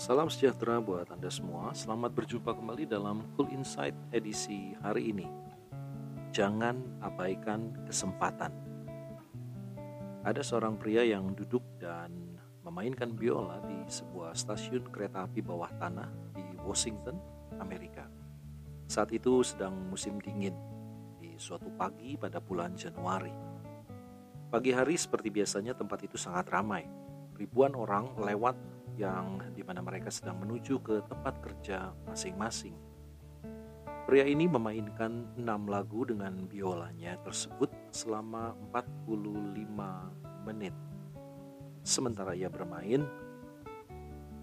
Salam 0.00 0.32
sejahtera 0.32 0.80
buat 0.80 1.12
Anda 1.12 1.28
semua. 1.28 1.76
Selamat 1.76 2.16
berjumpa 2.16 2.56
kembali 2.56 2.88
dalam 2.88 3.20
Cool 3.36 3.52
Insight 3.52 3.92
edisi 4.16 4.72
hari 4.80 5.12
ini. 5.12 5.28
Jangan 6.32 7.04
abaikan 7.04 7.76
kesempatan. 7.84 8.48
Ada 10.24 10.40
seorang 10.40 10.80
pria 10.80 11.04
yang 11.04 11.36
duduk 11.36 11.60
dan 11.76 12.16
memainkan 12.64 13.12
biola 13.12 13.60
di 13.68 13.76
sebuah 13.92 14.32
stasiun 14.32 14.88
kereta 14.88 15.28
api 15.28 15.44
bawah 15.44 15.68
tanah 15.76 16.08
di 16.32 16.56
Washington, 16.64 17.20
Amerika. 17.60 18.08
Saat 18.88 19.12
itu 19.12 19.44
sedang 19.44 19.76
musim 19.92 20.16
dingin 20.16 20.56
di 21.20 21.36
suatu 21.36 21.68
pagi 21.76 22.16
pada 22.16 22.40
bulan 22.40 22.72
Januari. 22.72 23.36
Pagi 24.48 24.72
hari 24.72 24.96
seperti 24.96 25.28
biasanya 25.28 25.76
tempat 25.76 26.08
itu 26.08 26.16
sangat 26.16 26.48
ramai. 26.48 26.88
Ribuan 27.36 27.76
orang 27.76 28.16
lewat 28.16 28.69
yang 29.00 29.40
di 29.56 29.64
mana 29.64 29.80
mereka 29.80 30.12
sedang 30.12 30.44
menuju 30.44 30.84
ke 30.84 31.00
tempat 31.08 31.40
kerja 31.40 31.96
masing-masing. 32.04 32.76
Pria 34.04 34.28
ini 34.28 34.44
memainkan 34.44 35.32
enam 35.40 35.64
lagu 35.64 36.04
dengan 36.04 36.44
biolanya 36.44 37.16
tersebut 37.24 37.72
selama 37.88 38.52
45 38.76 40.44
menit. 40.44 40.74
Sementara 41.80 42.36
ia 42.36 42.52
bermain, 42.52 43.00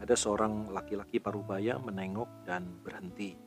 ada 0.01 0.15
seorang 0.17 0.73
laki-laki 0.73 1.21
parubaya 1.21 1.77
menengok 1.77 2.47
dan 2.47 2.81
berhenti. 2.81 3.37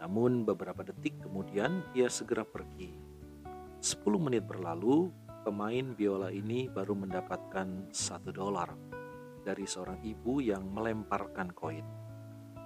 Namun 0.00 0.48
beberapa 0.48 0.80
detik 0.80 1.20
kemudian 1.20 1.84
ia 1.92 2.08
segera 2.08 2.48
pergi. 2.48 2.96
10 3.84 4.00
menit 4.16 4.48
berlalu, 4.48 5.12
pemain 5.44 5.92
biola 5.92 6.32
ini 6.32 6.72
baru 6.72 6.96
mendapatkan 6.96 7.92
satu 7.92 8.32
dolar 8.32 8.99
dari 9.42 9.64
seorang 9.64 10.00
ibu 10.04 10.38
yang 10.38 10.68
melemparkan 10.70 11.50
koin. 11.52 11.84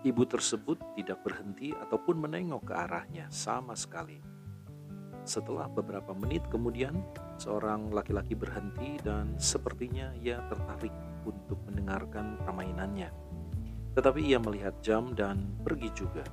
Ibu 0.04 0.22
tersebut 0.28 0.76
tidak 1.00 1.24
berhenti 1.24 1.72
ataupun 1.72 2.20
menengok 2.28 2.68
ke 2.68 2.74
arahnya 2.76 3.26
sama 3.32 3.72
sekali. 3.72 4.20
Setelah 5.24 5.72
beberapa 5.72 6.12
menit 6.12 6.44
kemudian, 6.52 7.00
seorang 7.40 7.88
laki-laki 7.88 8.36
berhenti 8.36 9.00
dan 9.00 9.40
sepertinya 9.40 10.12
ia 10.20 10.44
tertarik 10.52 10.92
untuk 11.24 11.56
mendengarkan 11.64 12.36
permainannya. 12.44 13.08
Tetapi 13.96 14.20
ia 14.20 14.36
melihat 14.36 14.76
jam 14.84 15.16
dan 15.16 15.56
pergi 15.64 15.88
juga. 15.96 16.28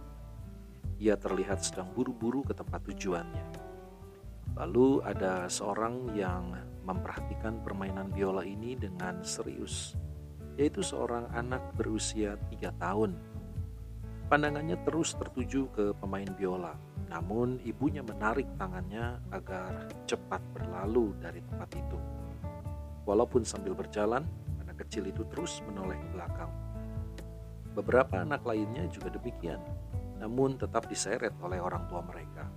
Ia 1.00 1.16
terlihat 1.16 1.64
sedang 1.64 1.96
buru-buru 1.96 2.44
ke 2.44 2.52
tempat 2.52 2.84
tujuannya. 2.92 3.48
Lalu 4.60 5.00
ada 5.08 5.48
seorang 5.48 6.12
yang 6.12 6.52
memperhatikan 6.84 7.64
permainan 7.64 8.12
biola 8.12 8.44
ini 8.44 8.76
dengan 8.76 9.24
serius 9.24 9.96
yaitu 10.56 10.84
seorang 10.84 11.28
anak 11.32 11.62
berusia 11.76 12.36
tiga 12.52 12.76
tahun. 12.80 13.16
Pandangannya 14.32 14.80
terus 14.88 15.12
tertuju 15.20 15.68
ke 15.76 15.92
pemain 16.00 16.28
biola, 16.40 16.80
namun 17.12 17.60
ibunya 17.68 18.00
menarik 18.00 18.48
tangannya 18.56 19.20
agar 19.36 19.92
cepat 20.08 20.40
berlalu 20.56 21.12
dari 21.20 21.44
tempat 21.52 21.70
itu. 21.76 22.00
Walaupun 23.04 23.44
sambil 23.44 23.76
berjalan, 23.76 24.24
anak 24.64 24.88
kecil 24.88 25.04
itu 25.12 25.28
terus 25.28 25.60
menoleh 25.68 26.00
ke 26.00 26.08
belakang. 26.16 26.52
Beberapa 27.76 28.24
anak 28.24 28.48
lainnya 28.48 28.88
juga 28.88 29.12
demikian, 29.12 29.60
namun 30.20 30.56
tetap 30.56 30.88
diseret 30.88 31.36
oleh 31.44 31.60
orang 31.60 31.84
tua 31.92 32.00
mereka. 32.00 32.48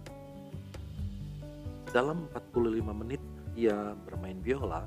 Dalam 1.90 2.30
45 2.30 2.90
menit 2.94 3.22
ia 3.54 3.94
bermain 4.06 4.38
biola, 4.38 4.86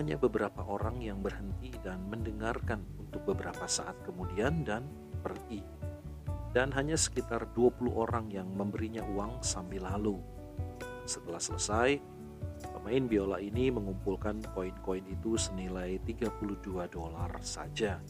hanya 0.00 0.16
beberapa 0.16 0.64
orang 0.64 1.00
yang 1.04 1.20
berhenti 1.20 1.68
dan 1.84 2.00
mendengarkan 2.08 2.80
untuk 2.96 3.34
beberapa 3.34 3.68
saat 3.68 3.96
kemudian 4.08 4.64
dan 4.64 4.88
pergi. 5.20 5.60
Dan 6.52 6.72
hanya 6.76 6.96
sekitar 6.96 7.52
20 7.56 7.92
orang 7.92 8.28
yang 8.28 8.48
memberinya 8.52 9.04
uang 9.16 9.40
sambil 9.40 9.88
lalu. 9.88 10.20
Setelah 11.08 11.40
selesai, 11.40 11.96
pemain 12.76 13.04
biola 13.08 13.40
ini 13.40 13.72
mengumpulkan 13.72 14.44
koin-koin 14.52 15.04
itu 15.08 15.40
senilai 15.40 15.96
32 16.04 16.60
dolar 16.92 17.32
saja 17.40 18.00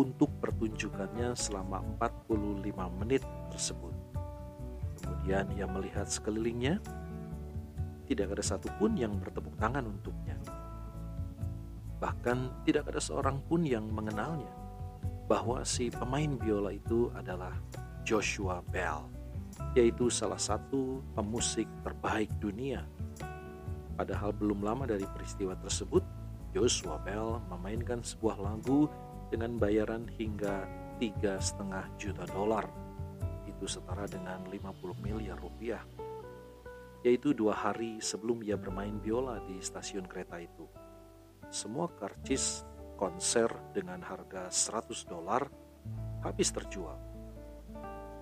untuk 0.00 0.32
pertunjukannya 0.40 1.36
selama 1.36 1.84
45 2.00 3.00
menit 3.04 3.20
tersebut. 3.52 3.92
Kemudian 5.00 5.44
ia 5.52 5.68
melihat 5.68 6.08
sekelilingnya, 6.08 6.80
tidak 8.08 8.32
ada 8.32 8.44
satupun 8.44 8.96
yang 8.96 9.12
bertepuk 9.20 9.54
tangan 9.60 9.84
untuknya 9.86 10.39
Bahkan 12.00 12.64
tidak 12.64 12.88
ada 12.88 13.00
seorang 13.00 13.44
pun 13.44 13.60
yang 13.60 13.84
mengenalnya 13.92 14.48
bahwa 15.28 15.62
si 15.62 15.92
pemain 15.92 16.34
biola 16.34 16.72
itu 16.72 17.12
adalah 17.12 17.54
Joshua 18.02 18.64
Bell, 18.72 19.06
yaitu 19.76 20.08
salah 20.08 20.40
satu 20.40 21.04
pemusik 21.14 21.68
terbaik 21.84 22.32
dunia. 22.40 22.82
Padahal 23.94 24.32
belum 24.32 24.64
lama 24.64 24.88
dari 24.88 25.04
peristiwa 25.04 25.52
tersebut, 25.60 26.02
Joshua 26.56 26.98
Bell 27.04 27.38
memainkan 27.52 28.00
sebuah 28.00 28.40
lagu 28.40 28.88
dengan 29.28 29.60
bayaran 29.60 30.08
hingga 30.18 30.66
tiga 30.98 31.36
setengah 31.36 31.84
juta 32.00 32.24
dolar. 32.32 32.66
Itu 33.44 33.68
setara 33.68 34.08
dengan 34.08 34.48
50 34.48 35.04
miliar 35.04 35.36
rupiah. 35.36 35.84
Yaitu 37.04 37.36
dua 37.36 37.54
hari 37.54 38.00
sebelum 38.00 38.40
ia 38.40 38.56
bermain 38.56 38.96
biola 38.98 39.38
di 39.44 39.60
stasiun 39.60 40.08
kereta 40.08 40.40
itu 40.40 40.64
semua 41.50 41.90
karcis 41.90 42.62
konser 42.94 43.50
dengan 43.74 43.98
harga 44.06 44.46
100 44.46 45.10
dolar 45.10 45.50
habis 46.22 46.54
terjual. 46.54 46.94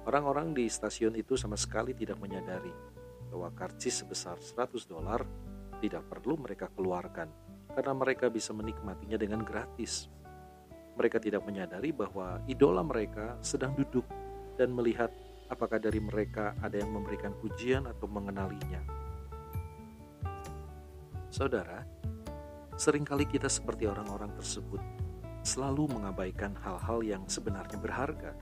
Orang-orang 0.08 0.56
di 0.56 0.64
stasiun 0.64 1.12
itu 1.20 1.36
sama 1.36 1.60
sekali 1.60 1.92
tidak 1.92 2.16
menyadari 2.16 2.72
bahwa 3.28 3.52
karcis 3.52 4.00
sebesar 4.00 4.40
100 4.40 4.88
dolar 4.88 5.20
tidak 5.84 6.08
perlu 6.08 6.40
mereka 6.40 6.72
keluarkan 6.72 7.28
karena 7.76 7.92
mereka 7.92 8.32
bisa 8.32 8.56
menikmatinya 8.56 9.20
dengan 9.20 9.44
gratis. 9.44 10.08
Mereka 10.96 11.20
tidak 11.20 11.44
menyadari 11.44 11.92
bahwa 11.92 12.40
idola 12.48 12.80
mereka 12.80 13.36
sedang 13.44 13.76
duduk 13.76 14.08
dan 14.56 14.72
melihat 14.72 15.12
apakah 15.52 15.76
dari 15.76 16.00
mereka 16.00 16.56
ada 16.64 16.80
yang 16.80 16.90
memberikan 16.90 17.36
pujian 17.38 17.84
atau 17.84 18.08
mengenalinya. 18.08 18.80
Saudara, 21.28 21.84
Seringkali 22.78 23.26
kita 23.26 23.50
seperti 23.50 23.90
orang-orang 23.90 24.30
tersebut, 24.38 24.78
selalu 25.42 25.98
mengabaikan 25.98 26.54
hal-hal 26.62 27.02
yang 27.02 27.26
sebenarnya 27.26 27.74
berharga. 27.74 28.38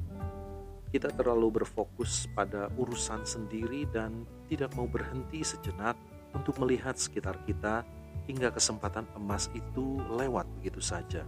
Kita 0.93 1.09
terlalu 1.09 1.65
berfokus 1.65 2.29
pada 2.37 2.69
urusan 2.77 3.25
sendiri 3.25 3.89
dan 3.89 4.29
tidak 4.53 4.77
mau 4.77 4.85
berhenti 4.85 5.41
sejenak 5.41 5.97
untuk 6.37 6.61
melihat 6.61 7.01
sekitar 7.01 7.41
kita 7.49 7.81
hingga 8.29 8.53
kesempatan 8.53 9.09
emas 9.17 9.49
itu 9.57 10.05
lewat 10.05 10.45
begitu 10.61 10.85
saja. 10.85 11.25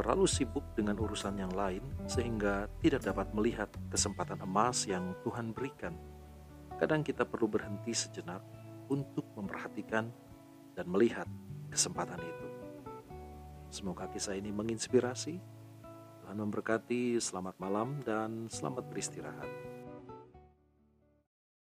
Terlalu 0.00 0.24
sibuk 0.24 0.64
dengan 0.72 0.96
urusan 0.96 1.36
yang 1.36 1.52
lain 1.52 1.84
sehingga 2.08 2.72
tidak 2.80 3.04
dapat 3.04 3.28
melihat 3.36 3.68
kesempatan 3.92 4.40
emas 4.40 4.88
yang 4.88 5.12
Tuhan 5.28 5.52
berikan. 5.52 5.92
Kadang 6.80 7.04
kita 7.04 7.28
perlu 7.28 7.52
berhenti 7.52 7.92
sejenak 7.92 8.40
untuk 8.88 9.28
memperhatikan 9.36 10.08
dan 10.72 10.86
melihat 10.88 11.28
kesempatan 11.76 12.16
itu. 12.24 12.46
Semoga 13.68 14.08
kisah 14.08 14.32
ini 14.32 14.48
menginspirasi. 14.48 15.36
Tuhan 16.24 16.36
memberkati, 16.40 17.20
selamat 17.20 17.60
malam, 17.60 18.00
dan 18.00 18.48
selamat 18.48 18.88
beristirahat. 18.88 19.75